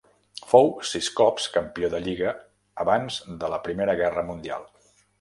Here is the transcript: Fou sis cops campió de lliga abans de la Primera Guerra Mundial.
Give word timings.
Fou 0.53 0.71
sis 0.91 1.09
cops 1.19 1.45
campió 1.59 1.91
de 1.97 2.01
lliga 2.07 2.33
abans 2.87 3.21
de 3.45 3.55
la 3.57 3.63
Primera 3.71 3.99
Guerra 4.05 4.29
Mundial. 4.35 4.71